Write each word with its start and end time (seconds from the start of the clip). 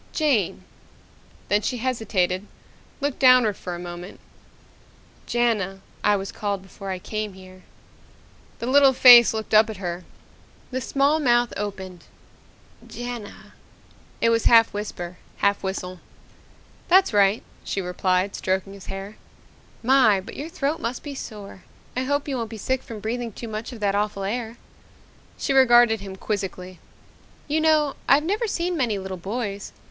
"Jane." 0.13 0.63
Then 1.47 1.61
she 1.61 1.77
hesitated, 1.77 2.47
looked 3.01 3.19
downward 3.19 3.55
for 3.55 3.75
a 3.75 3.79
moment. 3.79 4.19
"Jana, 5.27 5.81
I 6.03 6.15
was 6.15 6.31
called 6.31 6.63
before 6.63 6.89
I 6.89 6.97
came 6.97 7.33
here." 7.33 7.61
The 8.57 8.65
little 8.65 8.93
face 8.93 9.31
looked 9.31 9.53
up 9.53 9.69
at 9.69 9.77
her. 9.77 10.03
The 10.71 10.81
small 10.81 11.19
mouth 11.19 11.53
opened. 11.55 12.05
"Jana." 12.87 13.53
It 14.21 14.31
was 14.31 14.45
half 14.45 14.73
whisper, 14.73 15.19
half 15.37 15.61
whistle. 15.61 15.99
"That's 16.87 17.13
right," 17.13 17.43
she 17.63 17.79
replied, 17.79 18.35
stroking 18.35 18.73
his 18.73 18.87
hair. 18.87 19.17
"My, 19.83 20.19
but 20.19 20.35
your 20.35 20.49
throat 20.49 20.79
must 20.81 21.03
be 21.03 21.13
sore. 21.13 21.63
I 21.95 22.05
hope 22.05 22.27
you 22.27 22.37
won't 22.37 22.49
be 22.49 22.57
sick 22.57 22.81
from 22.81 23.01
breathing 23.01 23.33
too 23.33 23.47
much 23.47 23.71
of 23.71 23.79
that 23.81 23.93
awful 23.93 24.23
air." 24.23 24.57
She 25.37 25.53
regarded 25.53 25.99
him 25.99 26.15
quizzically. 26.15 26.79
"You 27.47 27.61
know, 27.61 27.95
I've 28.09 28.23
never 28.23 28.47
seen 28.47 28.75
many 28.75 28.97
little 28.97 29.15
boys. 29.17 29.73